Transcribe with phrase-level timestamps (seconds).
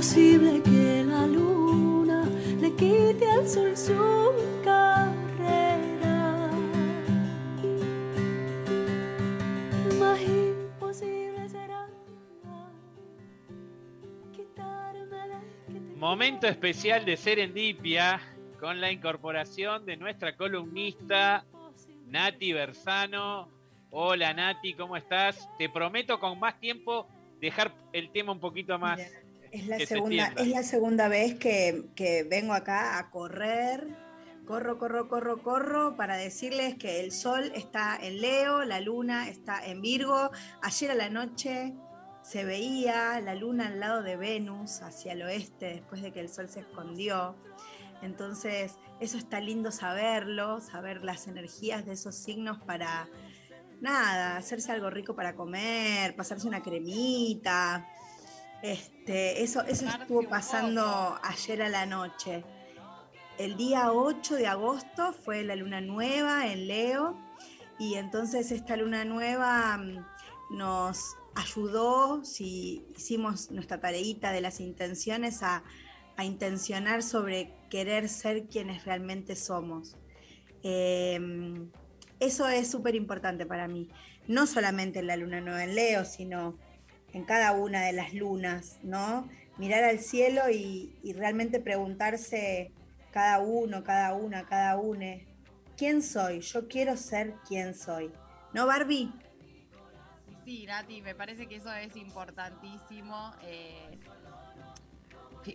[0.00, 2.26] posible que la luna
[2.58, 3.92] le quite al sol su
[4.64, 6.48] carrera.
[9.98, 11.86] Más imposible será
[14.32, 15.40] quitarme la...
[15.96, 18.22] Momento especial de Serendipia
[18.58, 21.44] con la incorporación de nuestra columnista
[22.06, 23.50] Nati Bersano.
[23.90, 25.46] Hola Nati, ¿cómo estás?
[25.58, 27.06] Te prometo con más tiempo
[27.38, 28.98] dejar el tema un poquito más
[29.52, 33.86] es, la segunda, es la segunda vez que, que vengo acá a correr
[34.50, 39.64] corro, corro, corro, corro para decirles que el sol está en Leo, la luna está
[39.64, 40.32] en Virgo.
[40.60, 41.72] Ayer a la noche
[42.22, 46.28] se veía la luna al lado de Venus hacia el oeste después de que el
[46.28, 47.36] sol se escondió.
[48.02, 53.08] Entonces, eso está lindo saberlo, saber las energías de esos signos para,
[53.80, 57.86] nada, hacerse algo rico para comer, pasarse una cremita.
[58.62, 62.44] Este, eso, eso estuvo pasando ayer a la noche.
[63.38, 67.18] El día 8 de agosto fue la luna nueva en Leo
[67.78, 70.04] y entonces esta luna nueva mm,
[70.50, 75.62] nos ayudó, si hicimos nuestra tareita de las intenciones, a,
[76.22, 79.96] intencionar sobre querer ser quienes realmente somos.
[80.62, 81.70] Em,
[82.18, 83.88] eso es súper importante para mí,
[84.28, 86.58] no solamente en la luna nueva en Leo, sino
[87.12, 89.28] en cada una de las lunas, ¿no?
[89.58, 92.72] Mirar al cielo y, realmente preguntarse
[93.10, 95.26] cada uno, cada una, cada une,
[95.76, 96.40] ¿quién soy?
[96.40, 98.10] Yo quiero ser quien soy.
[98.52, 99.12] ¿No, Barbie?
[100.44, 103.32] Sí, Nati, me parece que eso es importantísimo.
[103.42, 103.98] Eh,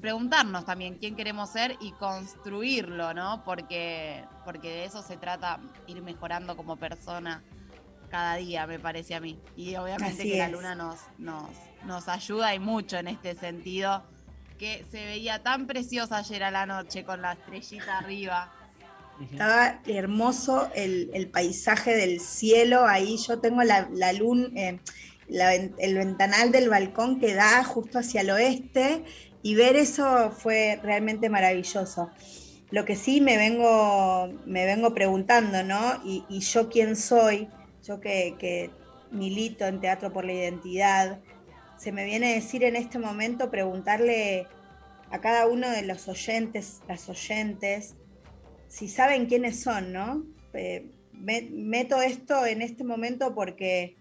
[0.00, 3.42] preguntarnos también quién queremos ser y construirlo, ¿no?
[3.44, 7.42] Porque, porque de eso se trata, ir mejorando como persona
[8.08, 9.38] cada día, me parece a mí.
[9.56, 11.50] Y obviamente que la luna nos, nos,
[11.84, 14.02] nos ayuda y mucho en este sentido,
[14.58, 18.52] que se veía tan preciosa ayer a la noche con la estrellita arriba.
[19.20, 24.80] Estaba hermoso el, paisaje del cielo, ahí yo tengo la, luna, eh,
[25.28, 29.04] el ventanal del balcón que da justo hacia el oeste
[29.42, 32.10] y ver eso fue realmente maravilloso.
[32.70, 36.00] Lo que sí me vengo, me vengo preguntando, ¿no?
[36.04, 37.48] Y, yo quién soy,
[37.88, 38.70] yo que, que,
[39.10, 41.18] milito en Teatro por la Identidad,
[41.78, 44.46] se me viene a decir en este momento preguntarle
[45.10, 47.94] a cada uno de los oyentes, las oyentes,
[48.68, 50.26] si saben quiénes son, ¿no?
[50.52, 53.96] Eh, meto esto en este momento porque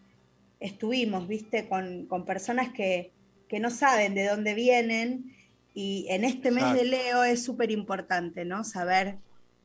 [0.59, 3.11] estuvimos, viste, con, personas que,
[3.59, 5.33] no saben de dónde vienen
[5.73, 8.65] y en este mes de Leo es súper importante, ¿no?
[8.65, 9.19] Saber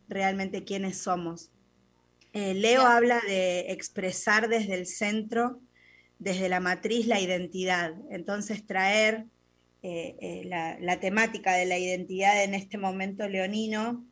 [0.08, 1.50] realmente quiénes somos.
[2.32, 5.60] Eh, Leo habla de expresar desde el centro,
[6.18, 7.94] desde la matriz, la identidad.
[8.10, 9.26] Entonces traer
[9.82, 14.06] eh, la, temática de la identidad en este momento leonino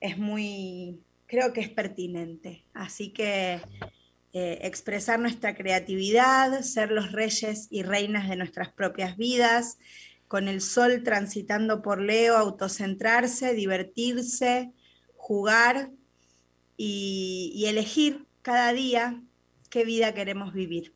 [0.00, 2.64] es muy, creo que es pertinente.
[2.74, 3.60] Así que
[4.32, 9.78] eh, expresar nuestra creatividad, ser los reyes y reinas de nuestras propias vidas,
[10.28, 14.70] con el sol transitando por Leo, autocentrarse, divertirse,
[15.16, 15.90] jugar
[16.78, 19.20] y, y elegir cada día
[19.68, 20.94] qué vida queremos vivir.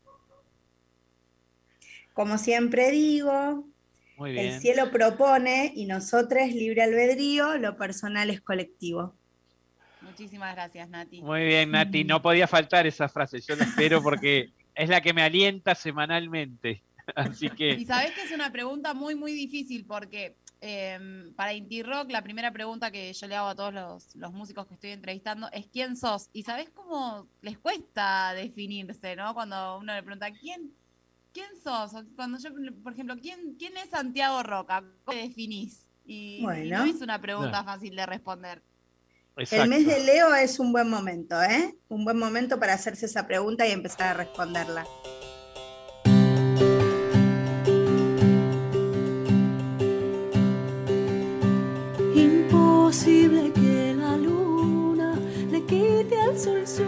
[2.15, 3.67] Como siempre digo,
[4.27, 9.15] el cielo propone y nosotros, libre albedrío, lo personal es colectivo.
[10.01, 11.23] Muchísimas gracias, Nati.
[11.23, 12.05] Muy bien, Nati.
[12.05, 13.41] No podía faltar esa frase.
[13.41, 16.83] Yo la espero porque es la que me alienta semanalmente.
[17.17, 17.71] Así que.
[17.71, 22.23] Y sabés que es una pregunta muy, muy difícil porque em, para Inti Rock, la
[22.23, 25.67] primera pregunta que yo le hago a todos los, los, músicos que estoy entrevistando es
[25.67, 26.31] ¿quién sos?
[26.33, 29.35] Y sabés cómo les cuesta definirse, ¿no?
[29.35, 30.73] Cuando uno le pregunta ¿quién,
[31.35, 31.93] ¿quién sos?
[32.17, 32.51] Cuando yo,
[32.83, 34.81] por ejemplo, ¿quién, quién es Santiago Roca?
[35.05, 35.87] ¿Cómo te definís?
[36.07, 38.63] Y, no es una pregunta fácil de responder.
[39.51, 41.75] El mes de Leo es un buen momento, ¿eh?
[41.89, 44.87] Un buen momento para hacerse esa pregunta y empezar a responderla.
[52.93, 55.15] posible que la luna
[55.51, 56.85] le quite al sol su